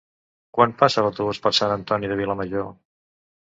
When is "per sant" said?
1.43-1.75